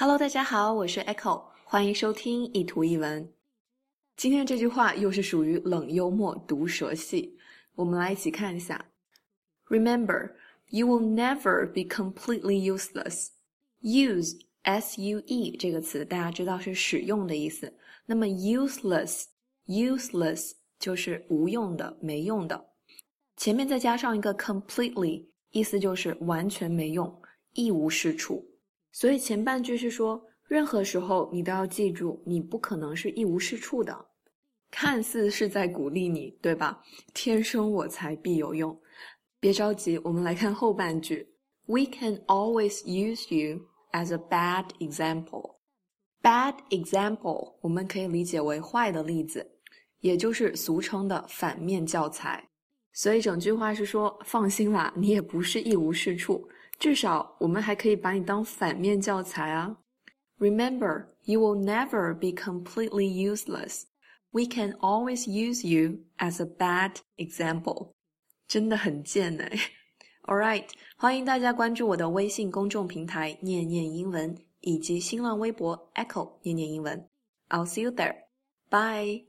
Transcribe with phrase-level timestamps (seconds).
[0.00, 3.30] Hello，大家好，我是 Echo，欢迎收听一图一文。
[4.16, 7.36] 今天这句话又是属于冷幽默毒舌系，
[7.74, 8.82] 我们来一起看一下。
[9.68, 10.30] Remember,
[10.68, 13.28] you will never be completely useless.
[13.82, 17.70] Use, S-U-E 这个词，大家知道是使用的意思。
[18.06, 19.24] 那么 useless,
[19.66, 22.70] useless 就是无用的、没用的。
[23.36, 27.20] 前面再加上一个 completely，意思就是完全没用、
[27.52, 28.49] 一无是处。
[28.92, 34.06] 所以前半句是说，任何时候你都要记住，你不可能是一无是处的。
[34.70, 36.80] 看似是在鼓励你，对吧？
[37.12, 38.78] 天生我材必有用。
[39.40, 41.34] 别着急，我们来看后半句。
[41.66, 45.56] We can always use you as a bad example.
[46.22, 49.50] Bad example 我们可以理解为坏的例子，
[50.00, 52.48] 也就是俗称的反面教材。
[52.92, 56.46] 所以整句话是说，放心啦，你也不是一无是处。
[56.79, 59.77] 至少我们还可以把你当反面教材啊！
[60.39, 63.83] Remember, you will never be completely useless.
[64.31, 67.93] We can always use you as a bad example.
[68.47, 69.57] 真的很贱哎！
[70.23, 70.67] All right，
[70.97, 77.07] 欢迎大家关注我的微信公众平台“念念英文”以及新浪微博 “Echo 念念英文”。
[77.49, 78.15] I'll see you there.
[78.69, 79.28] Bye.